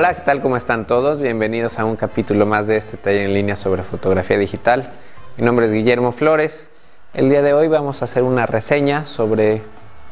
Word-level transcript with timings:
Hola, 0.00 0.14
¿qué 0.14 0.22
tal? 0.22 0.40
¿Cómo 0.40 0.56
están 0.56 0.86
todos? 0.86 1.20
Bienvenidos 1.20 1.78
a 1.78 1.84
un 1.84 1.94
capítulo 1.94 2.46
más 2.46 2.66
de 2.66 2.78
este 2.78 2.96
taller 2.96 3.26
en 3.26 3.34
línea 3.34 3.54
sobre 3.54 3.82
fotografía 3.82 4.38
digital. 4.38 4.90
Mi 5.36 5.44
nombre 5.44 5.66
es 5.66 5.72
Guillermo 5.72 6.10
Flores. 6.10 6.70
El 7.12 7.28
día 7.28 7.42
de 7.42 7.52
hoy 7.52 7.68
vamos 7.68 8.00
a 8.00 8.06
hacer 8.06 8.22
una 8.22 8.46
reseña 8.46 9.04
sobre 9.04 9.60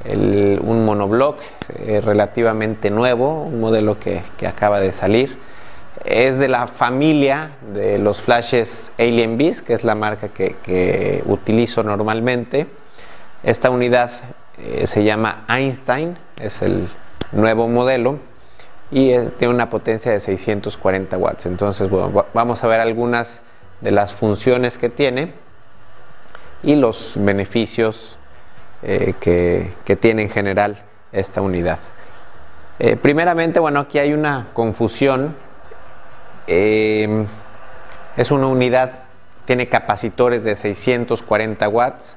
un 0.05 0.84
monobloc 0.84 1.38
eh, 1.79 2.02
relativamente 2.05 2.91
nuevo, 2.91 3.45
un 3.45 3.60
modelo 3.60 3.98
que, 3.98 4.20
acaba 4.46 4.79
de 4.79 4.93
salir. 4.93 5.38
Es 6.05 6.37
de 6.37 6.48
la 6.48 6.66
familia 6.66 7.52
de 7.73 7.96
los 7.96 8.20
flashes 8.20 8.93
Alien 8.98 9.38
Beast, 9.38 9.66
que 9.66 9.73
es 9.73 9.84
la 9.84 9.95
marca 9.95 10.29
que, 10.29 11.23
utilizo 11.24 11.82
normalmente. 11.82 12.66
Esta 13.43 13.70
unidad 13.70 14.10
eh, 14.59 14.87
se 14.87 15.02
llama 15.02 15.46
Einstein, 15.48 16.18
es 16.38 16.60
el 16.60 16.91
nuevo 17.32 17.68
modelo 17.68 18.27
y 18.91 19.13
tiene 19.39 19.55
una 19.55 19.69
potencia 19.69 20.13
de 20.13 20.21
640 20.21 21.17
watts. 21.19 21.47
Entonces, 21.47 21.91
vamos 22.33 22.65
a 22.65 22.67
ver 22.67 22.81
algunas 22.81 23.43
de 23.81 23.91
las 23.91 24.15
funciones 24.15 24.79
que 24.79 24.89
tiene 24.89 25.33
y 26.63 26.75
los 26.75 27.15
beneficios 27.16 28.16
eh, 28.83 29.15
que, 29.21 29.97
tiene 29.97 30.23
en 30.23 30.31
general 30.31 30.85
esta 31.13 31.41
unidad. 31.41 31.79
Eh, 32.79 32.97
primeramente, 32.97 33.61
bueno, 33.61 33.81
aquí 33.81 33.99
hay 33.99 34.13
una 34.13 34.49
confusión. 34.53 35.35
Em, 36.47 37.27
es 38.16 38.31
una 38.31 38.47
unidad, 38.47 39.01
tiene 39.45 39.69
capacitores 39.69 40.45
de 40.45 40.55
640 40.55 41.69
watts 41.69 42.16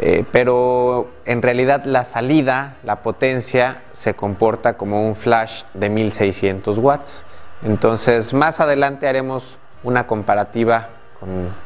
eh, 0.00 0.24
pero 0.30 1.08
en 1.24 1.42
realidad 1.42 1.84
la 1.84 2.04
salida, 2.04 2.76
la 2.84 3.02
potencia, 3.02 3.82
se 3.90 4.14
comporta 4.14 4.76
como 4.76 5.06
un 5.06 5.16
flash 5.16 5.64
de 5.74 5.90
1600 5.90 6.78
watts. 6.78 7.24
Entonces 7.64 8.32
más 8.32 8.60
adelante 8.60 9.08
haremos 9.08 9.58
una 9.82 10.06
comparativa 10.06 10.88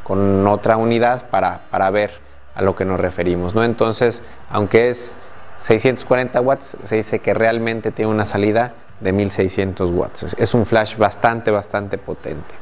con, 0.03 0.47
otra 0.47 0.79
unidad 0.79 1.29
para, 1.29 1.91
ver 1.91 2.13
a 2.55 2.63
lo 2.63 2.75
que 2.75 2.87
nos 2.87 2.99
referimos. 2.99 3.55
¿no? 3.55 3.65
Entonces, 3.65 4.23
aunque 4.51 4.89
es 4.89 5.19
640 5.59 6.41
watts, 6.41 6.79
se 6.83 6.97
dice 6.97 7.19
que 7.19 7.35
realmente 7.35 7.91
tiene 7.91 8.11
una 8.11 8.25
salida 8.25 8.73
de 9.01 9.13
1600 9.13 9.91
watts. 9.91 10.37
Es 10.39 10.55
un 10.55 10.65
flash 10.65 10.97
bastante, 10.97 11.51
bastante 11.51 11.99
potente. 11.99 12.62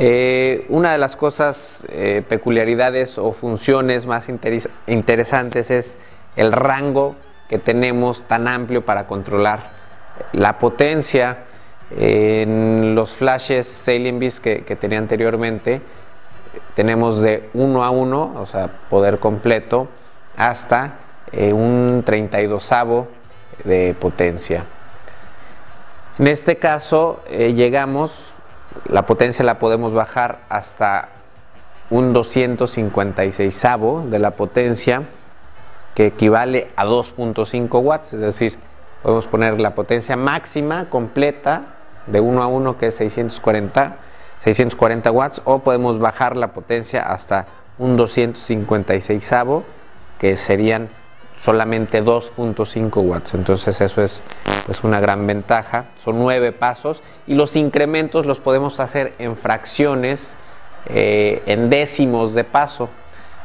Eh, 0.00 0.64
una 0.68 0.92
de 0.92 0.98
las 0.98 1.16
cosas, 1.16 1.84
eh, 1.88 2.22
peculiaridades 2.28 3.18
o 3.18 3.32
funciones 3.32 4.06
más 4.06 4.28
interesantes 4.86 5.72
es 5.72 5.98
el 6.36 6.52
rango 6.52 7.16
que 7.48 7.58
tenemos 7.58 8.22
tan 8.22 8.46
amplio 8.46 8.84
para 8.84 9.08
controlar 9.08 9.58
la 10.32 10.58
potencia. 10.60 11.38
En 11.98 12.94
los 12.94 13.10
flashes 13.10 13.66
Sailing 13.66 14.20
Beast 14.20 14.38
que, 14.38 14.76
tenía 14.76 14.98
anteriormente, 14.98 15.80
tenemos 16.76 17.20
de 17.20 17.48
1 17.54 17.82
a 17.82 17.90
1, 17.90 18.34
o 18.36 18.46
sea, 18.46 18.70
poder 18.88 19.18
completo, 19.18 19.88
hasta 20.36 20.98
eh, 21.32 21.52
un 21.52 22.04
32 22.06 22.72
de 23.64 23.96
potencia. 23.98 24.62
En 26.20 26.28
este 26.28 26.56
caso, 26.56 27.24
llegamos 27.28 28.37
la 28.86 29.06
potencia 29.06 29.44
la 29.44 29.58
podemos 29.58 29.92
bajar 29.92 30.38
hasta 30.48 31.08
un 31.90 32.12
256 32.12 33.66
de 34.10 34.18
la 34.18 34.32
potencia, 34.32 35.02
que 35.94 36.06
equivale 36.06 36.68
a 36.76 36.84
2.5 36.84 37.82
watts, 37.82 38.12
es 38.12 38.20
decir, 38.20 38.58
podemos 39.02 39.26
poner 39.26 39.60
la 39.60 39.74
potencia 39.74 40.16
máxima 40.16 40.88
completa 40.88 41.62
de 42.06 42.20
1 42.20 42.42
a 42.42 42.46
1 42.46 42.78
que 42.78 42.88
es 42.88 42.94
640, 42.96 43.96
640 44.38 45.10
watts, 45.10 45.42
o 45.44 45.60
podemos 45.60 45.98
bajar 45.98 46.36
la 46.36 46.52
potencia 46.52 47.02
hasta 47.02 47.46
un 47.78 47.96
256 47.96 49.30
que 50.18 50.36
serían 50.36 50.88
solamente 51.40 52.02
2.5 52.02 53.00
watts. 53.02 53.34
Entonces 53.34 53.80
eso 53.80 54.02
es 54.02 54.22
pues, 54.66 54.84
una 54.84 55.00
gran 55.00 55.26
ventaja. 55.26 55.86
Son 56.02 56.18
nueve 56.18 56.52
pasos 56.52 57.02
y 57.26 57.34
los 57.34 57.56
incrementos 57.56 58.26
los 58.26 58.38
podemos 58.40 58.80
hacer 58.80 59.14
en 59.18 59.36
fracciones, 59.36 60.36
eh, 60.86 61.42
en 61.46 61.70
décimos 61.70 62.34
de 62.34 62.44
paso. 62.44 62.88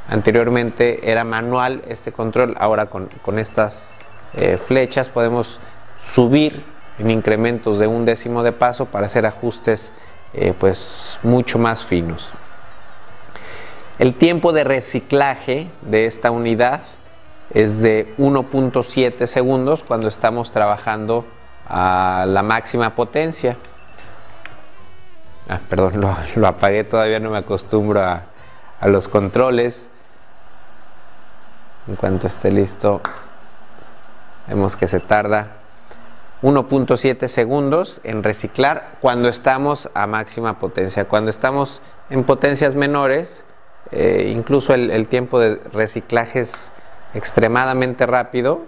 Anteriormente 0.09 1.09
era 1.09 1.23
manual 1.23 1.81
este 1.87 2.11
control, 2.11 2.55
ahora 2.59 2.87
con, 2.87 3.39
estas 3.39 3.95
eh, 4.33 4.57
flechas 4.57 5.09
podemos 5.09 5.59
subir 6.03 6.65
en 6.99 7.09
incrementos 7.09 7.79
de 7.79 7.87
un 7.87 8.03
décimo 8.03 8.43
de 8.43 8.51
paso 8.51 8.85
para 8.85 9.05
hacer 9.05 9.25
ajustes 9.25 9.93
eh, 10.33 10.53
pues 10.59 11.19
mucho 11.23 11.57
más 11.57 11.85
finos. 11.85 12.31
El 13.99 14.15
tiempo 14.15 14.51
de 14.51 14.63
reciclaje 14.63 15.67
de 15.83 16.05
esta 16.05 16.31
unidad 16.31 16.81
es 17.53 17.81
de 17.81 18.13
1.7 18.17 19.27
segundos 19.27 19.83
cuando 19.83 20.07
estamos 20.07 20.51
trabajando 20.51 21.25
a 21.67 22.25
la 22.27 22.41
máxima 22.41 22.95
potencia. 22.95 23.57
Ah, 25.49 25.59
perdón, 25.69 26.01
lo, 26.35 26.47
apagué, 26.47 26.83
todavía 26.83 27.19
no 27.19 27.29
me 27.29 27.37
acostumbro 27.37 28.01
a, 28.01 28.23
a 28.79 28.87
los 28.87 29.07
controles. 29.07 29.89
En 31.87 31.95
cuanto 31.95 32.27
esté 32.27 32.51
listo, 32.51 33.01
vemos 34.47 34.75
que 34.75 34.87
se 34.87 34.99
tarda 34.99 35.57
1.7 36.41 37.27
segundos 37.27 38.01
en 38.03 38.23
reciclar 38.23 38.97
cuando 38.99 39.29
estamos 39.29 39.89
a 39.93 40.07
máxima 40.07 40.59
potencia. 40.59 41.05
Cuando 41.05 41.29
estamos 41.29 41.81
en 42.09 42.23
potencias 42.25 42.75
menores, 42.75 43.45
eh, 43.91 44.31
incluso 44.35 44.73
el, 44.73 44.91
el, 44.91 45.07
tiempo 45.07 45.39
de 45.39 45.55
reciclaje 45.71 46.41
es 46.41 46.71
extremadamente 47.13 48.05
rápido. 48.05 48.61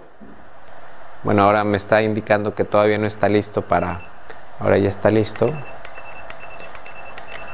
Bueno, 1.22 1.42
ahora 1.42 1.64
me 1.64 1.76
está 1.76 2.02
indicando 2.02 2.54
que 2.54 2.64
todavía 2.64 2.98
no 2.98 3.06
está 3.06 3.28
listo 3.28 3.62
para... 3.62 4.00
Ahora 4.60 4.78
ya 4.78 4.88
está 4.88 5.10
listo. 5.10 5.50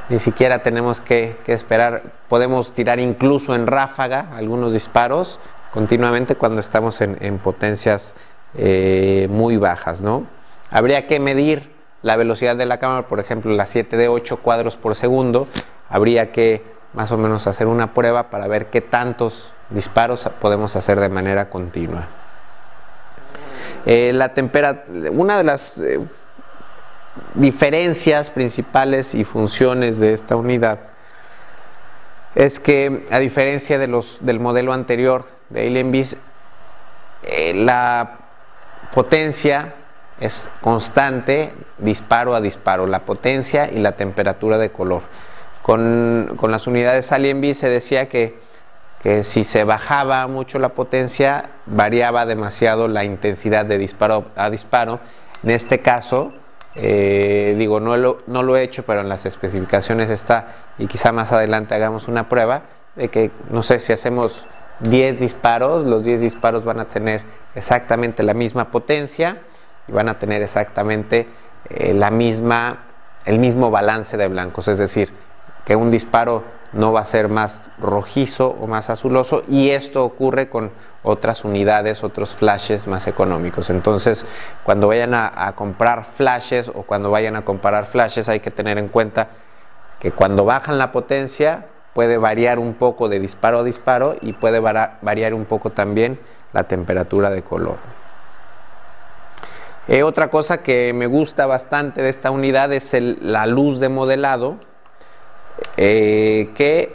Ni 0.09 0.19
siquiera 0.19 0.63
tenemos 0.63 1.01
que, 1.01 1.37
esperar. 1.47 2.03
Podemos 2.29 2.73
tirar 2.73 2.99
incluso 2.99 3.55
en 3.55 3.67
ráfaga 3.67 4.27
algunos 4.35 4.73
disparos 4.73 5.39
continuamente 5.71 6.35
cuando 6.35 6.61
estamos 6.61 7.01
en, 7.01 7.39
potencias 7.39 8.13
eh, 8.55 9.27
muy 9.31 9.57
bajas, 9.57 10.01
¿no? 10.01 10.27
Habría 10.69 11.07
que 11.07 11.19
medir 11.19 11.71
la 12.03 12.15
velocidad 12.15 12.55
de 12.55 12.65
la 12.65 12.77
cámara, 12.77 13.07
por 13.07 13.19
ejemplo, 13.19 13.51
la 13.53 13.65
7 13.65 13.97
de 13.97 14.07
8 14.07 14.37
cuadros 14.37 14.77
por 14.77 14.95
segundo. 14.95 15.47
Habría 15.89 16.31
que 16.31 16.61
más 16.93 17.11
o 17.11 17.17
menos 17.17 17.47
hacer 17.47 17.67
una 17.67 17.93
prueba 17.93 18.29
para 18.29 18.47
ver 18.47 18.67
qué 18.67 18.81
tantos 18.81 19.51
disparos 19.73 20.29
podemos 20.39 20.75
hacer 20.75 20.99
de 20.99 21.09
manera 21.09 21.49
continua. 21.49 22.07
Eh, 23.85 24.11
la 24.13 24.31
una 25.11 25.37
de 25.37 25.43
las 25.43 25.77
eh, 25.77 25.99
diferencias 27.33 28.29
principales 28.29 29.13
y 29.13 29.23
funciones 29.25 29.99
de 29.99 30.13
esta 30.13 30.35
unidad 30.35 30.79
es 32.35 32.59
que 32.59 33.05
a 33.11 33.19
diferencia 33.19 33.77
de 33.77 33.87
los, 33.87 34.19
del 34.21 34.39
modelo 34.39 34.73
anterior 34.73 35.25
de 35.49 35.67
Alien 35.67 35.91
eh, 37.23 37.53
la 37.53 38.19
potencia 38.93 39.73
es 40.19 40.49
constante 40.61 41.53
disparo 41.77 42.35
a 42.35 42.41
disparo, 42.41 42.87
la 42.87 42.99
potencia 42.99 43.69
y 43.69 43.79
la 43.79 43.93
temperatura 43.93 44.57
de 44.57 44.71
color. 44.71 45.01
Con, 45.61 46.33
con 46.37 46.51
las 46.51 46.67
unidades 46.67 47.11
Alien 47.11 47.53
se 47.53 47.69
decía 47.69 48.07
que 48.07 48.37
que 49.03 49.23
si 49.23 49.43
se 49.43 49.65
bajaba 49.65 50.25
mucho 50.27 50.59
la 50.59 50.69
potencia, 50.69 51.49
variaba 51.65 52.25
demasiado 52.25 52.87
la 52.87 53.03
intensidad 53.03 53.65
de 53.65 53.77
disparo 53.77 54.25
a 54.37 54.49
disparo. 54.49 55.01
En 55.43 55.51
este 55.51 55.81
caso, 55.81 56.31
eh, 56.75 57.53
digo, 57.57 57.81
no 57.81 57.97
lo, 57.97 58.23
no 58.27 58.43
lo 58.43 58.55
he 58.55 58.63
hecho, 58.63 58.83
pero 58.85 59.01
en 59.01 59.09
las 59.09 59.25
especificaciones 59.25 60.09
está, 60.09 60.47
y 60.77 60.87
quizá 60.87 61.11
más 61.11 61.33
adelante 61.33 61.75
hagamos 61.75 62.07
una 62.07 62.29
prueba, 62.29 62.63
de 62.95 63.09
que, 63.09 63.31
no 63.49 63.61
sé, 63.61 63.81
si 63.81 63.91
hacemos 63.91 64.47
10 64.79 65.19
disparos, 65.19 65.83
los 65.83 66.05
10 66.05 66.21
disparos 66.21 66.63
van 66.63 66.79
a 66.79 66.85
tener 66.85 67.23
exactamente 67.55 68.23
la 68.23 68.33
misma 68.33 68.71
potencia 68.71 69.39
y 69.87 69.91
van 69.91 70.07
a 70.07 70.17
tener 70.17 70.41
exactamente 70.41 71.27
eh, 71.69 71.93
la 71.93 72.09
misma, 72.09 72.85
el 73.25 73.37
mismo 73.37 73.69
balance 73.69 74.15
de 74.15 74.29
blancos, 74.29 74.69
es 74.69 74.77
decir, 74.77 75.11
que 75.65 75.75
un 75.75 75.91
disparo 75.91 76.43
no 76.73 76.91
va 76.91 77.01
a 77.01 77.05
ser 77.05 77.29
más 77.29 77.61
rojizo 77.79 78.55
o 78.59 78.67
más 78.67 78.89
azuloso 78.89 79.43
y 79.47 79.69
esto 79.69 80.03
ocurre 80.03 80.49
con 80.49 80.71
otras 81.03 81.45
unidades, 81.45 82.03
otros 82.03 82.35
flashes 82.35 82.87
más 82.87 83.07
económicos. 83.07 83.69
Entonces, 83.69 84.25
cuando 84.63 84.87
vayan 84.87 85.13
a, 85.13 85.53
comprar 85.55 86.05
flashes 86.05 86.69
o 86.69 86.83
cuando 86.83 87.11
vayan 87.11 87.35
a 87.35 87.45
comparar 87.45 87.85
flashes 87.85 88.29
hay 88.29 88.39
que 88.39 88.51
tener 88.51 88.77
en 88.77 88.87
cuenta 88.87 89.29
que 89.99 90.11
cuando 90.11 90.45
bajan 90.45 90.77
la 90.77 90.91
potencia 90.91 91.67
puede 91.93 92.17
variar 92.17 92.59
un 92.59 92.73
poco 92.73 93.07
de 93.07 93.19
disparo 93.19 93.59
a 93.59 93.63
disparo 93.63 94.15
y 94.21 94.33
puede 94.33 94.59
variar 94.59 95.33
un 95.33 95.45
poco 95.45 95.69
también 95.69 96.19
la 96.53 96.63
temperatura 96.63 97.29
de 97.29 97.43
color. 97.43 97.77
Eh, 99.87 100.01
otra 100.03 100.29
cosa 100.29 100.63
que 100.63 100.93
me 100.93 101.07
gusta 101.07 101.45
bastante 101.45 102.01
de 102.01 102.09
esta 102.09 102.31
unidad 102.31 102.71
es 102.71 102.95
la 103.21 103.45
luz 103.45 103.81
de 103.81 103.89
modelado, 103.89 104.57
eh, 105.77 106.49
que 106.55 106.91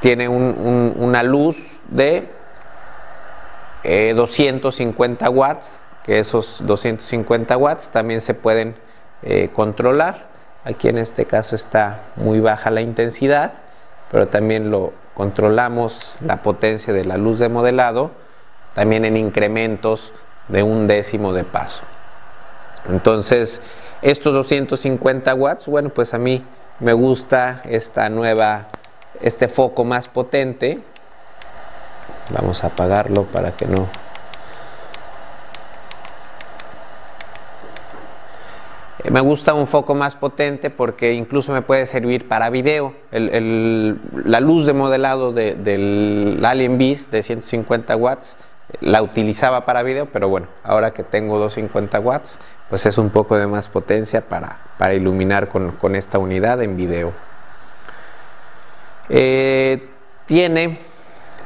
tiene 0.00 0.28
una 0.28 1.22
luz 1.22 1.80
de 1.88 2.28
250 3.84 5.28
watts, 5.28 5.82
que 6.04 6.18
esos 6.18 6.62
250 6.64 7.56
watts 7.56 7.90
también 7.90 8.20
se 8.20 8.32
pueden 8.32 8.76
controlar. 9.54 10.30
Aquí 10.64 10.88
en 10.88 10.98
este 10.98 11.26
caso 11.26 11.54
está 11.54 12.00
muy 12.16 12.40
baja 12.40 12.70
la 12.70 12.80
intensidad, 12.80 13.52
pero 14.10 14.28
también 14.28 14.70
lo 14.70 14.92
controlamos 15.14 16.14
la 16.24 16.42
potencia 16.42 16.92
de 16.92 17.04
la 17.04 17.16
luz 17.16 17.38
de 17.38 17.48
modelado, 17.48 18.10
también 18.74 19.04
en 19.04 19.16
incrementos 19.16 20.12
de 20.48 20.62
un 20.62 20.86
décimo 20.86 21.32
de 21.32 21.44
paso. 21.44 21.82
Entonces, 22.88 23.60
estos 24.02 24.32
250 24.32 25.34
watts, 25.34 25.66
bueno, 25.66 25.90
pues 25.90 26.14
a 26.14 26.18
mí 26.18 26.42
me 26.80 26.92
gusta 26.92 27.62
esta 27.64 28.08
nueva, 28.08 28.68
este 29.20 29.48
foco 29.48 29.84
más 29.84 30.08
potente. 30.08 30.78
Vamos 32.30 32.64
a 32.64 32.68
apagarlo 32.68 33.24
para 33.24 33.52
que 33.52 33.66
no 33.66 33.88
Me 39.10 39.20
gusta 39.20 39.54
un 39.54 39.66
foco 39.66 39.94
más 39.94 40.14
potente 40.14 40.70
porque 40.70 41.14
incluso 41.14 41.52
me 41.52 41.62
puede 41.62 41.86
servir 41.86 42.28
para 42.28 42.50
video. 42.50 42.94
la 43.10 44.40
luz 44.40 44.66
de 44.66 44.72
modelado 44.72 45.32
del 45.32 46.40
Alien 46.44 46.78
Beast 46.78 47.10
de 47.10 47.22
150 47.22 47.96
watts 47.96 48.36
la 48.80 49.02
utilizaba 49.02 49.66
para 49.66 49.82
video, 49.82 50.06
pero 50.06 50.28
bueno, 50.28 50.46
ahora 50.62 50.92
que 50.92 51.02
tengo 51.02 51.38
250 51.38 52.00
watts, 52.00 52.38
pues 52.68 52.86
es 52.86 52.98
un 52.98 53.10
poco 53.10 53.36
de 53.36 53.46
más 53.46 53.68
potencia 53.68 54.22
para, 54.22 54.58
para 54.78 54.94
iluminar 54.94 55.48
con, 55.48 55.94
esta 55.96 56.18
unidad 56.18 56.62
en 56.62 56.76
video. 56.76 57.12
Eh, 59.08 59.88
tiene, 60.26 60.78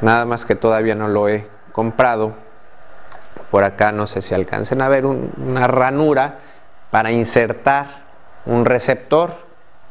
nada 0.01 0.27
más 0.27 0.45
que 0.45 0.55
todavía 0.55 0.95
no 0.95 1.09
lo 1.09 1.29
he 1.29 1.47
comprado, 1.73 2.35
por 3.51 3.65
acá 3.65 3.93
no 3.93 4.07
sé 4.07 4.21
si 4.21 4.35
alcancen 4.35 4.83
a 4.83 4.89
ver 4.89 5.07
una 5.07 5.67
ranura 5.67 6.39
para 6.91 7.11
insertar 7.11 8.05
un 8.47 8.65
receptor. 8.65 9.44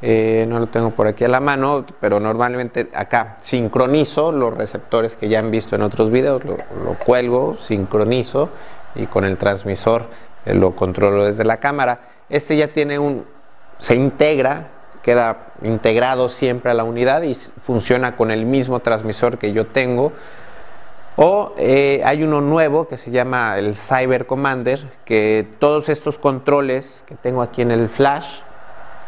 Eh, 0.05 0.45
no 0.49 0.59
lo 0.59 0.67
tengo 0.67 0.91
por 0.91 1.07
aquí 1.07 1.23
a 1.23 1.29
la 1.29 1.39
mano, 1.39 1.85
pero 2.01 2.19
normalmente 2.19 2.89
acá 2.93 3.37
sincronizo 3.39 4.33
los 4.33 4.53
receptores 4.53 5.15
que 5.15 5.29
ya 5.29 5.39
han 5.39 5.49
visto 5.49 5.77
en 5.77 5.81
otros 5.81 6.11
videos, 6.11 6.43
lo, 6.43 6.57
cuelgo, 7.05 7.55
sincronizo 7.57 8.49
y 8.95 9.05
con 9.05 9.23
el 9.23 9.37
transmisor 9.37 10.07
eh, 10.45 10.55
lo 10.55 10.75
controlo 10.75 11.23
desde 11.23 11.45
la 11.45 11.61
cámara. 11.61 12.01
Este 12.27 12.57
ya 12.57 12.67
tiene 12.73 12.99
un, 12.99 13.23
se 13.77 13.95
integra, 13.95 14.67
queda 15.03 15.53
integrado 15.61 16.27
siempre 16.27 16.71
a 16.71 16.73
la 16.73 16.83
unidad 16.83 17.21
y 17.21 17.33
funciona 17.33 18.17
con 18.17 18.29
el 18.29 18.45
mismo 18.45 18.81
transmisor 18.81 19.37
que 19.37 19.53
yo 19.53 19.67
tengo 19.67 20.11
o 21.15 21.53
eh, 21.57 22.01
hay 22.03 22.23
uno 22.23 22.41
nuevo 22.41 22.87
que 22.87 22.97
se 22.97 23.11
llama 23.11 23.57
el 23.59 23.75
Cyber 23.75 24.25
Commander, 24.25 24.91
que 25.05 25.47
todos 25.59 25.87
estos 25.89 26.17
controles 26.17 27.05
que 27.07 27.15
tengo 27.15 27.41
aquí 27.41 27.61
en 27.61 27.71
el 27.71 27.87
flash, 27.87 28.41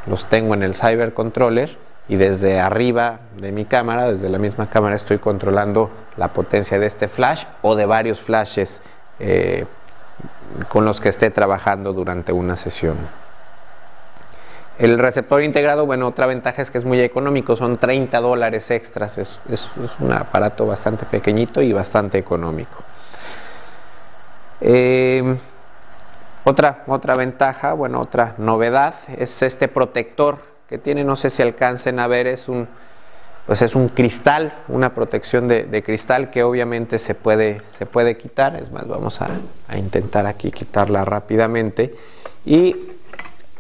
los 0.08 0.28
tengo 0.28 0.54
en 0.54 0.64
el 0.64 0.76
Cyber 0.76 1.14
Controller 1.14 1.78
y 2.08 2.16
desde 2.18 2.60
arriba 2.60 3.20
de 3.38 3.52
mi 3.52 3.66
cámara, 3.66 4.12
desde 4.12 4.30
la 4.30 4.38
misma 4.38 4.70
cámara, 4.70 4.96
estoy 4.96 5.18
controlando 5.18 5.90
la 6.18 6.30
potencia 6.30 6.80
de 6.80 6.86
este 6.86 7.08
flash 7.08 7.46
o 7.62 7.76
de 7.76 7.86
varios 7.86 8.20
flashes 8.20 8.82
eh, 9.20 9.66
con 10.70 10.86
los 10.86 11.02
que 11.02 11.10
esté 11.10 11.32
trabajando 11.32 11.94
durante 11.94 12.32
una 12.32 12.56
sesión. 12.56 12.96
El 14.78 15.00
receptor 15.00 15.42
integrado, 15.42 15.86
bueno, 15.86 16.08
otra 16.08 16.26
ventaja 16.26 16.62
es 16.62 16.70
que 16.70 16.78
es 16.78 16.84
muy 16.84 17.00
económico, 17.00 17.56
son 17.56 17.78
30 17.78 18.20
dólares 18.20 18.70
extras, 18.72 19.18
es, 19.18 19.40
un 20.00 20.12
aparato 20.12 20.66
bastante 20.66 21.06
pequeñito 21.06 21.62
y 21.62 21.72
bastante 21.72 22.18
económico. 22.18 22.84
Em, 24.60 25.38
otra, 26.46 26.84
otra 26.88 27.16
ventaja, 27.16 27.74
bueno, 27.74 28.00
otra 28.00 28.36
novedad 28.38 28.96
es 29.18 29.42
este 29.42 29.68
protector 29.68 30.38
que 30.70 30.78
tiene, 30.78 31.04
no 31.04 31.16
sé 31.16 31.30
si 31.30 31.42
alcancen 31.42 32.00
a 32.00 32.08
ver, 32.08 32.28
es 32.28 32.48
un, 32.48 32.68
pues 33.46 33.62
es 33.62 33.76
un 33.76 33.90
cristal, 33.90 34.54
una 34.68 34.94
protección 34.94 35.48
de, 35.48 35.84
cristal 35.84 36.32
que 36.32 36.44
obviamente 36.44 36.98
se 36.98 37.14
puede, 37.14 37.62
se 37.70 37.86
puede 37.86 38.18
quitar, 38.18 38.56
es 38.56 38.72
más, 38.72 38.88
vamos 38.88 39.22
a, 39.22 39.30
a 39.68 39.78
intentar 39.78 40.26
aquí 40.26 40.52
quitarla 40.52 41.04
rápidamente. 41.04 41.96
Y 42.46 42.76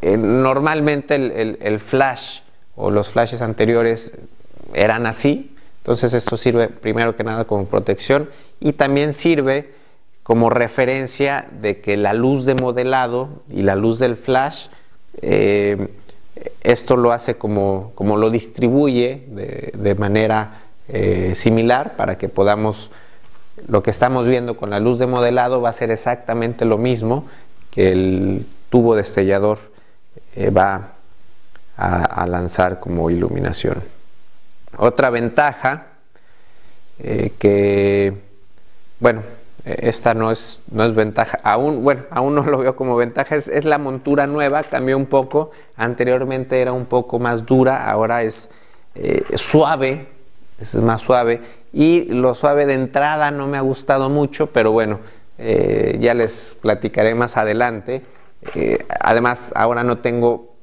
eh, 0.01 0.17
normalmente 0.17 1.15
el, 1.15 1.79
flash 1.79 2.41
o 2.75 2.91
los 2.91 3.09
flashes 3.09 3.41
anteriores 3.41 4.13
eran 4.73 5.07
así, 5.07 5.55
entonces 5.79 6.13
esto 6.13 6.37
sirve 6.37 6.67
primero 6.67 7.15
que 7.15 7.23
nada 7.23 7.45
como 7.45 7.65
protección 7.65 8.29
y 8.59 8.73
también 8.73 9.13
sirve 9.13 9.73
como 10.25 10.49
referencia 10.49 11.47
de 11.61 11.81
que 11.81 11.97
la 11.97 12.13
luz 12.13 12.47
de 12.47 12.55
modelado 12.55 13.43
y 13.47 13.61
la 13.61 13.75
luz 13.75 13.99
del 13.99 14.15
flash, 14.15 14.69
eh, 15.21 15.89
esto 16.63 16.97
lo 16.97 17.11
hace 17.11 17.35
como, 17.35 17.91
como 17.93 18.17
lo 18.17 18.31
distribuye 18.31 19.23
de, 19.27 19.95
manera 19.95 20.63
eh, 20.87 21.33
similar 21.35 21.95
para 21.95 22.17
que 22.17 22.27
podamos, 22.27 22.89
lo 23.67 23.83
que 23.83 23.91
estamos 23.91 24.25
viendo 24.25 24.57
con 24.57 24.71
la 24.71 24.79
luz 24.79 24.97
de 24.97 25.05
modelado 25.05 25.61
va 25.61 25.69
a 25.69 25.73
ser 25.73 25.91
exactamente 25.91 26.65
lo 26.65 26.79
mismo 26.79 27.27
que 27.69 27.91
el 27.91 28.47
tubo 28.71 28.95
destellador 28.95 29.59
eh, 30.35 30.49
va 30.49 30.93
a, 31.77 32.25
lanzar 32.25 32.79
como 32.79 33.11
iluminación. 33.11 33.83
Otra 34.75 35.11
ventaja 35.11 35.85
que, 36.97 38.13
bueno, 38.99 39.21
esta 39.65 40.13
no 40.13 40.31
es, 40.31 40.61
no 40.71 40.85
es 40.85 40.93
ventaja, 40.93 41.39
aún, 41.43 41.83
bueno, 41.83 42.03
aún 42.11 42.35
no 42.35 42.43
lo 42.43 42.59
veo 42.59 42.75
como 42.75 42.95
ventaja, 42.95 43.35
es, 43.35 43.65
la 43.65 43.77
montura 43.77 44.27
nueva, 44.27 44.63
cambió 44.63 44.95
un 44.95 45.07
poco, 45.07 45.51
anteriormente 45.75 46.61
era 46.61 46.71
un 46.71 46.85
poco 46.85 47.19
más 47.19 47.45
dura, 47.45 47.89
ahora 47.89 48.23
es 48.23 48.49
eh, 48.93 49.23
suave, 49.35 50.07
es 50.59 50.75
más 50.75 51.01
suave, 51.01 51.41
y 51.73 52.05
lo 52.05 52.35
suave 52.35 52.65
de 52.65 52.75
entrada 52.75 53.31
no 53.31 53.47
me 53.47 53.57
ha 53.57 53.61
gustado 53.61 54.09
mucho, 54.09 54.47
pero 54.47 54.71
bueno, 54.71 54.99
ya 55.37 56.13
les 56.13 56.55
platicaré 56.61 57.13
más 57.13 57.35
adelante. 57.35 58.01
Eh, 58.53 58.85
además, 59.01 59.51
ahora 59.55 59.83
no 59.83 59.97
tengo 59.97 60.53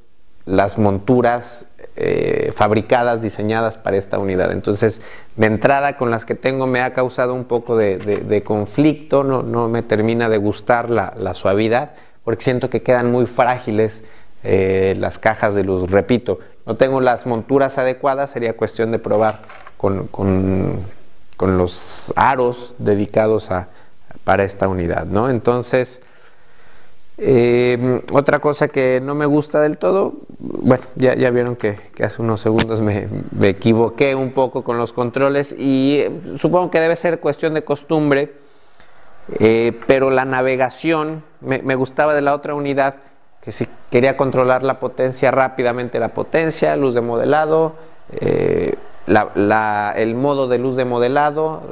las 0.45 0.79
monturas 0.79 1.67
eh, 1.95 2.53
fabricadas, 2.55 3.21
diseñadas 3.21 3.77
para 3.77 3.99
esta 3.99 4.19
unidad. 4.19 4.53
Entonces, 4.53 5.03
de 5.37 5.47
entrada 5.47 5.99
con 5.99 6.11
las 6.11 6.25
que 6.25 6.35
tengo 6.35 6.67
me 6.67 6.81
ha 6.81 6.95
causado 6.95 7.35
un 7.35 7.45
poco 7.45 7.77
de, 7.77 8.43
conflicto, 8.47 9.25
no, 9.25 9.69
me 9.69 9.83
termina 9.83 10.31
de 10.31 10.39
gustar 10.39 10.89
la, 10.89 11.35
suavidad, 11.35 11.91
porque 12.25 12.45
siento 12.45 12.71
que 12.71 12.83
quedan 12.83 13.11
muy 13.11 13.27
frágiles 13.27 14.05
eh, 14.43 14.95
las 14.99 15.19
cajas 15.19 15.55
de 15.55 15.65
luz. 15.65 15.91
Repito, 15.91 16.39
no 16.65 16.77
tengo 16.77 17.03
las 17.03 17.27
monturas 17.27 17.77
adecuadas, 17.77 18.31
sería 18.31 18.57
cuestión 18.57 18.91
de 18.91 18.99
probar 18.99 19.41
con, 19.77 20.09
los 21.39 22.13
aros 22.17 22.75
dedicados 22.79 23.51
a, 23.51 23.69
para 24.25 24.45
esta 24.45 24.67
unidad. 24.67 25.07
¿no? 25.07 25.29
Entonces, 25.29 26.01
eh, 27.19 28.03
otra 28.11 28.39
cosa 28.39 28.69
que 28.69 29.01
no 29.03 29.15
me 29.15 29.27
gusta 29.27 29.61
del 29.61 29.77
todo, 29.77 30.15
bueno, 30.39 30.83
ya, 30.97 31.15
vieron 31.31 31.57
que, 31.57 31.79
hace 32.03 32.23
unos 32.23 32.41
segundos 32.41 32.81
me, 32.81 33.09
equivoqué 33.43 34.15
un 34.15 34.33
poco 34.33 34.65
con 34.65 34.79
los 34.79 34.93
controles 34.93 35.55
y 35.59 35.99
eh, 35.99 36.11
supongo 36.37 36.71
que 36.71 36.81
debe 36.81 36.97
ser 36.97 37.21
cuestión 37.21 37.53
de 37.55 37.65
costumbre, 37.65 38.33
eh, 39.39 39.79
pero 39.87 40.11
la 40.11 40.25
navegación 40.25 41.23
me, 41.41 41.75
gustaba 41.75 42.15
de 42.15 42.23
la 42.23 42.35
otra 42.35 42.55
unidad, 42.55 42.97
que 43.43 43.53
si 43.53 43.67
quería 43.91 44.17
controlar 44.17 44.63
la 44.63 44.81
potencia 44.81 45.31
rápidamente, 45.31 45.99
la 45.99 46.15
potencia, 46.15 46.77
luz 46.77 46.95
de 46.95 47.03
modelado, 47.03 47.75
el 48.21 50.15
modo 50.15 50.49
de 50.49 50.59
luz 50.59 50.77
de 50.77 50.85
modelado, 50.85 51.63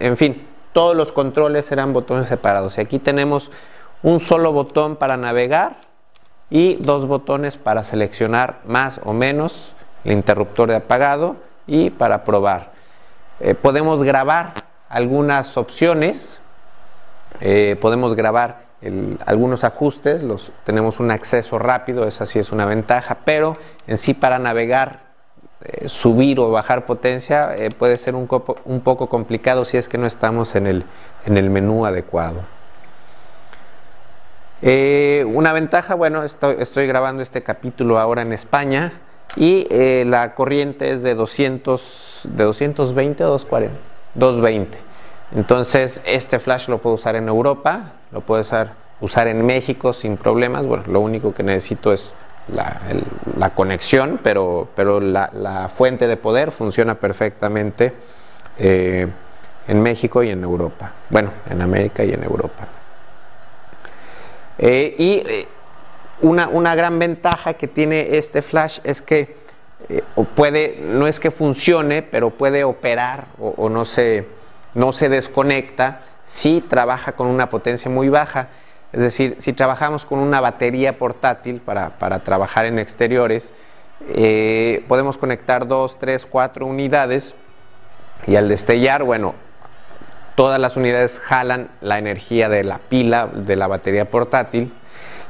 en 0.00 0.16
fin, 0.16 0.44
todos 0.72 0.96
los 0.96 1.12
controles 1.12 1.72
eran 1.72 1.92
botones 1.92 2.28
separados. 2.28 2.78
Y 2.78 2.80
aquí 2.80 2.98
tenemos 2.98 3.50
un 4.02 4.20
solo 4.20 4.52
botón 4.52 4.96
para 4.96 5.16
navegar 5.16 5.76
y 6.50 6.76
dos 6.76 7.06
botones 7.06 7.56
para 7.56 7.82
seleccionar 7.84 8.60
más 8.66 9.00
o 9.04 9.12
menos 9.12 9.74
el 10.04 10.12
interruptor 10.12 10.70
de 10.70 10.76
apagado 10.76 11.36
y 11.66 11.90
para 11.90 12.24
probar. 12.24 12.72
Eh, 13.40 13.54
podemos 13.54 14.02
grabar 14.02 14.54
algunas 14.88 15.56
opciones, 15.56 16.40
eh, 17.40 17.76
podemos 17.80 18.14
grabar 18.14 18.66
algunos 19.26 19.64
ajustes, 19.64 20.22
los, 20.22 20.52
tenemos 20.64 21.00
un 21.00 21.10
acceso 21.10 21.58
rápido, 21.58 22.06
esa 22.06 22.26
sí 22.26 22.38
es 22.38 22.52
una 22.52 22.64
ventaja, 22.64 23.18
pero 23.24 23.56
en 23.88 23.96
sí 23.96 24.14
para 24.14 24.38
navegar, 24.38 25.08
eh, 25.64 25.88
subir 25.88 26.38
o 26.38 26.52
bajar 26.52 26.86
potencia 26.86 27.54
puede 27.76 27.96
ser 27.98 28.14
un, 28.14 28.28
un, 28.64 28.80
poco 28.80 29.08
complicado 29.08 29.64
si 29.64 29.76
es 29.76 29.88
que 29.88 29.98
no 29.98 30.06
estamos 30.06 30.54
en 30.54 30.68
el, 30.68 30.84
en 31.26 31.36
el 31.36 31.50
menú 31.50 31.86
adecuado. 31.86 32.57
Eh, 34.60 35.24
una 35.28 35.52
ventaja, 35.52 35.94
bueno, 35.94 36.24
estoy, 36.24 36.86
grabando 36.86 37.22
este 37.22 37.42
capítulo 37.42 37.98
ahora 37.98 38.22
en 38.22 38.32
España 38.32 38.92
y 39.36 39.66
eh, 39.70 40.04
la 40.06 40.34
corriente 40.34 40.90
es 40.90 41.02
de 41.02 41.14
200, 41.14 42.22
de 42.24 42.44
220 42.44 43.24
o 43.24 43.28
240, 43.28 43.76
220. 44.14 44.78
Entonces, 45.36 46.02
este 46.06 46.38
flash 46.38 46.68
lo 46.68 46.78
puedo 46.78 46.94
usar 46.94 47.14
en 47.14 47.28
Europa, 47.28 47.92
lo 48.10 48.22
puedo 48.22 48.40
usar, 48.40 48.72
usar 49.00 49.28
en 49.28 49.46
México 49.46 49.92
sin 49.92 50.16
problemas. 50.16 50.66
Bueno, 50.66 50.84
lo 50.88 51.00
único 51.00 51.34
que 51.34 51.42
necesito 51.44 51.92
es 51.92 52.14
la, 52.48 53.50
conexión, 53.50 54.18
pero, 54.22 54.68
pero 54.74 55.00
la, 55.00 55.68
fuente 55.72 56.08
de 56.08 56.16
poder 56.16 56.50
funciona 56.50 56.96
perfectamente 56.96 57.92
eh, 58.58 59.06
en 59.68 59.82
México 59.82 60.22
y 60.22 60.30
en 60.30 60.42
Europa. 60.42 60.92
Bueno, 61.10 61.30
en 61.48 61.60
América 61.60 62.02
y 62.02 62.12
en 62.12 62.24
Europa. 62.24 62.66
Eh, 64.58 64.94
y 64.98 65.22
eh, 65.26 65.48
una, 66.20 66.74
gran 66.74 66.98
ventaja 66.98 67.54
que 67.54 67.68
tiene 67.68 68.16
este 68.18 68.42
flash 68.42 68.80
es 68.84 69.02
que 69.02 69.36
puede, 70.34 70.78
no 70.82 71.06
es 71.06 71.20
que 71.20 71.30
funcione, 71.30 72.02
pero 72.02 72.30
puede 72.30 72.64
operar 72.64 73.26
o, 73.38 73.68
no, 73.68 73.84
se, 73.84 74.26
no 74.74 74.92
se 74.92 75.08
desconecta 75.08 76.00
si 76.24 76.60
trabaja 76.60 77.12
con 77.12 77.26
una 77.26 77.48
potencia 77.48 77.90
muy 77.90 78.08
baja. 78.08 78.48
Es 78.92 79.02
decir, 79.02 79.36
si 79.38 79.52
trabajamos 79.52 80.04
con 80.04 80.18
una 80.18 80.40
batería 80.40 80.98
portátil 80.98 81.60
para, 81.60 81.90
trabajar 82.24 82.66
en 82.66 82.78
exteriores, 82.78 83.52
eh, 84.14 84.84
podemos 84.88 85.18
conectar 85.18 85.66
dos, 85.66 85.98
tres, 85.98 86.26
cuatro 86.26 86.66
unidades 86.66 87.34
y 88.26 88.36
al 88.36 88.48
destellar, 88.48 89.02
bueno, 89.02 89.34
todas 90.38 90.60
las 90.60 90.76
unidades 90.76 91.18
jalan 91.18 91.68
la 91.80 91.98
energía 91.98 92.48
de 92.48 92.62
la 92.62 92.78
pila 92.78 93.26
de 93.26 93.56
la 93.56 93.66
batería 93.66 94.08
portátil 94.08 94.72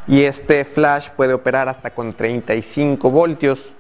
y 0.07 0.25
este 0.25 0.67
flash 0.67 1.09
puede 1.17 1.33
operar 1.33 1.71
hasta 1.71 1.89
con 1.89 2.13
35 2.13 3.11
voltios. 3.11 3.73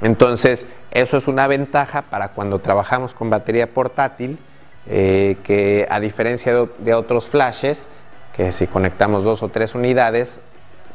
Entonces, 0.00 0.66
eso 0.92 1.18
es 1.18 1.28
una 1.28 1.46
ventaja 1.46 2.00
para 2.00 2.28
cuando 2.28 2.58
trabajamos 2.58 3.12
con 3.12 3.28
batería 3.28 3.66
portátil, 3.66 4.38
eh, 4.86 5.36
que 5.44 5.86
a 5.90 6.00
diferencia 6.00 6.54
de 6.78 6.94
otros 6.94 7.28
flashes, 7.28 7.90
que 8.34 8.50
si 8.50 8.66
conectamos 8.66 9.24
dos 9.24 9.42
o 9.42 9.50
tres 9.50 9.74
unidades, 9.74 10.40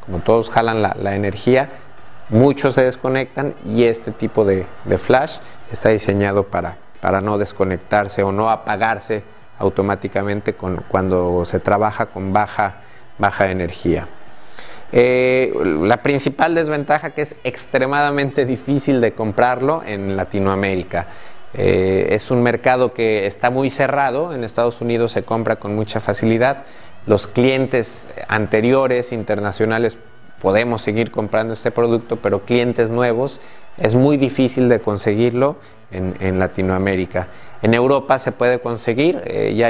como 0.07 0.21
todos 0.21 0.49
jalan 0.49 0.81
la, 0.81 1.15
energía, 1.15 1.69
muchos 2.29 2.73
se 2.73 2.83
desconectan 2.83 3.53
y 3.63 3.83
este 3.83 4.09
tipo 4.09 4.43
de, 4.43 4.65
flash 4.97 5.37
está 5.71 5.89
diseñado 5.89 6.47
para, 6.47 6.77
para, 6.99 7.21
no 7.21 7.37
desconectarse 7.37 8.23
o 8.23 8.31
no 8.31 8.49
apagarse 8.49 9.34
automáticamente 9.59 10.53
con, 10.53 10.77
cuando 10.87 11.45
se 11.45 11.59
trabaja 11.59 12.07
con 12.07 12.33
baja, 12.33 12.81
baja 13.17 13.51
energía. 13.51 14.07
Eh, 14.91 15.53
la 15.81 16.03
principal 16.03 16.55
desventaja 16.55 17.09
que 17.09 17.21
es 17.21 17.35
extremadamente 17.43 18.45
difícil 18.45 19.01
de 19.01 19.13
comprarlo 19.13 19.83
en 19.85 20.15
Latinoamérica. 20.15 21.07
Eh, 21.53 22.09
es 22.11 22.31
un 22.31 22.43
mercado 22.43 22.93
que 22.93 23.25
está 23.25 23.49
muy 23.49 23.69
cerrado, 23.69 24.33
en 24.33 24.43
Estados 24.43 24.81
Unidos 24.81 25.11
se 25.11 25.23
compra 25.23 25.55
con 25.55 25.75
mucha 25.75 25.99
facilidad, 25.99 26.63
los 27.07 27.27
clientes 27.27 28.09
anteriores 28.27 29.11
internacionales 29.11 29.97
podemos 30.41 30.81
seguir 30.81 31.11
comprando 31.11 31.53
este 31.53 31.71
producto, 31.71 32.17
pero 32.17 32.45
clientes 32.45 32.91
nuevos 32.91 33.39
es 33.77 33.95
muy 33.95 34.17
difícil 34.17 34.69
de 34.69 34.79
conseguirlo 34.79 35.57
en, 35.91 36.39
Latinoamérica. 36.39 37.27
En 37.61 37.73
Europa 37.73 38.19
se 38.19 38.31
puede 38.31 38.59
conseguir, 38.59 39.21
eh, 39.25 39.53
ya, 39.55 39.69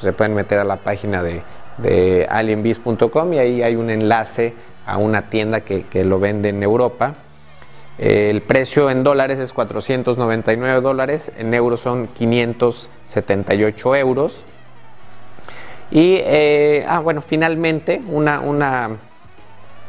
se 0.00 0.12
pueden 0.12 0.34
meter 0.34 0.58
a 0.58 0.64
la 0.64 0.76
página 0.76 1.22
de, 1.22 1.42
de 1.78 2.26
alienbees.com 2.30 3.32
y 3.32 3.38
ahí 3.38 3.62
hay 3.62 3.76
un 3.76 3.90
enlace 3.90 4.54
a 4.86 4.98
una 4.98 5.28
tienda 5.30 5.60
que, 5.60 6.04
lo 6.04 6.18
vende 6.18 6.50
en 6.50 6.62
Europa. 6.62 7.14
el 7.98 8.42
precio 8.42 8.90
en 8.90 9.04
dólares 9.04 9.38
es 9.38 9.52
499 9.52 10.80
dólares, 10.80 11.32
en 11.38 11.54
euros 11.54 11.80
son 11.80 12.08
578 12.08 13.96
euros. 13.96 14.44
Y, 15.90 16.16
eh, 16.24 16.84
ah, 16.88 16.98
bueno, 16.98 17.22
finalmente, 17.22 18.02
una, 18.08 18.40
una 18.40 18.90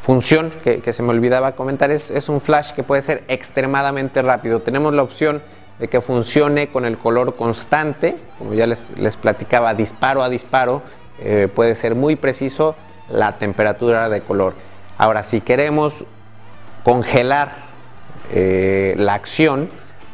función 0.00 0.50
que, 0.62 0.92
se 0.92 1.02
me 1.02 1.10
olvidaba 1.10 1.52
comentar 1.52 1.90
es, 1.90 2.10
es, 2.10 2.28
un 2.28 2.40
flash 2.40 2.72
que 2.72 2.82
puede 2.82 3.02
ser 3.02 3.24
extremadamente 3.28 4.22
rápido. 4.22 4.60
Tenemos 4.60 4.94
la 4.94 5.02
opción 5.02 5.42
de 5.78 5.88
que 5.88 6.00
funcione 6.00 6.68
con 6.68 6.84
el 6.84 6.96
color 6.96 7.36
constante, 7.36 8.16
como 8.38 8.54
ya 8.54 8.66
les, 8.66 8.90
les 8.98 9.16
platicaba, 9.16 9.74
disparo 9.74 10.22
a 10.22 10.28
disparo, 10.28 10.82
eh, 11.20 11.48
puede 11.54 11.74
ser 11.74 11.94
muy 11.94 12.16
preciso 12.16 12.76
la 13.10 13.32
temperatura 13.32 14.08
de 14.08 14.20
color. 14.20 14.54
Ahora, 14.98 15.22
si 15.22 15.40
queremos 15.40 16.04
congelar 16.84 17.52
eh, 18.32 18.94
la 18.96 19.14
acción, 19.14 19.68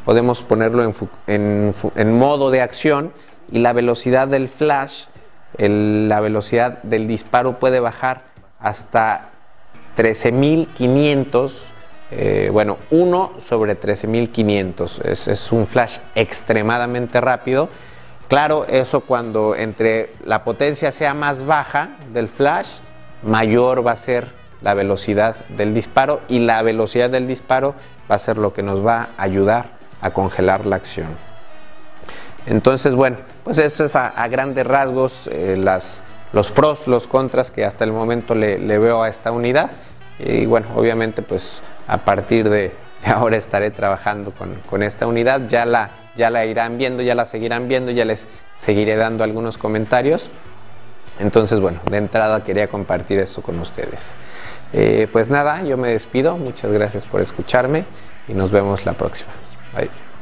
podemos 0.05 0.43
ponerlo 0.43 0.83
en, 0.83 0.93
en, 1.27 1.73
en 1.95 2.17
modo 2.17 2.51
de 2.51 2.61
acción 2.61 3.13
y 3.51 3.59
la 3.59 3.73
velocidad 3.73 4.27
del 4.27 4.49
flash 4.49 5.05
la 5.57 6.19
velocidad 6.19 6.81
del 6.83 7.07
disparo 7.07 7.59
puede 7.59 7.79
bajar 7.79 8.21
hasta 8.59 9.29
13.500, 9.97 11.51
eh, 12.11 12.49
bueno, 12.51 12.77
1 12.91 13.33
sobre 13.39 13.79
13.500. 13.79 15.05
Es, 15.05 15.27
es 15.27 15.51
un 15.51 15.67
flash 15.67 15.99
extremadamente 16.15 17.21
rápido. 17.21 17.69
Claro, 18.27 18.65
eso 18.67 19.01
cuando 19.01 19.55
entre 19.55 20.11
la 20.25 20.43
potencia 20.43 20.91
sea 20.91 21.13
más 21.13 21.45
baja 21.45 21.97
del 22.13 22.27
flash, 22.27 22.67
mayor 23.23 23.85
va 23.85 23.91
a 23.91 23.95
ser 23.97 24.27
la 24.61 24.73
velocidad 24.73 25.35
del 25.49 25.73
disparo 25.73 26.21
y 26.27 26.39
la 26.39 26.61
velocidad 26.61 27.09
del 27.09 27.27
disparo 27.27 27.75
va 28.09 28.15
a 28.15 28.19
ser 28.19 28.37
lo 28.37 28.53
que 28.53 28.63
nos 28.63 28.85
va 28.85 29.09
a 29.17 29.23
ayudar 29.23 29.67
a 30.01 30.11
congelar 30.11 30.65
la 30.65 30.77
acción. 30.77 31.07
Entonces, 32.45 32.95
bueno, 32.95 33.17
pues 33.43 33.57
esto 33.57 33.85
es 33.85 33.95
a, 33.95 34.27
grandes 34.27 34.65
rasgos 34.65 35.27
eh, 35.31 35.55
las, 35.57 36.03
los 36.33 36.51
pros, 36.51 36.87
los 36.87 37.07
contras 37.07 37.51
que 37.51 37.63
hasta 37.63 37.83
el 37.83 37.93
momento 37.93 38.35
le, 38.35 38.57
veo 38.57 39.03
a 39.03 39.09
esta 39.09 39.31
unidad. 39.31 39.71
Y 40.19 40.45
bueno, 40.45 40.67
obviamente 40.75 41.21
pues 41.21 41.63
a 41.87 41.99
partir 41.99 42.49
de, 42.49 42.73
ahora 43.05 43.37
estaré 43.37 43.71
trabajando 43.71 44.33
con, 44.67 44.83
esta 44.83 45.07
unidad. 45.07 45.47
Ya 45.47 45.65
la, 45.65 45.91
ya 46.15 46.29
la 46.29 46.45
irán 46.45 46.77
viendo, 46.77 47.03
ya 47.03 47.15
la 47.15 47.25
seguirán 47.25 47.67
viendo, 47.67 47.91
ya 47.91 48.03
les 48.03 48.27
seguiré 48.55 48.95
dando 48.95 49.23
algunos 49.23 49.57
comentarios. 49.57 50.29
Entonces, 51.19 51.59
bueno, 51.59 51.79
de 51.89 51.97
entrada 51.97 52.43
quería 52.43 52.67
compartir 52.67 53.19
esto 53.19 53.43
con 53.43 53.59
ustedes. 53.59 54.15
Eh, 54.73 55.07
pues 55.11 55.29
nada, 55.29 55.61
yo 55.61 55.77
me 55.77 55.89
despido. 55.89 56.37
Muchas 56.37 56.71
gracias 56.71 57.05
por 57.05 57.21
escucharme 57.21 57.85
y 58.27 58.33
nos 58.33 58.49
vemos 58.49 58.85
la 58.85 58.93
próxima. 58.93 59.31
Bye. 59.75 60.12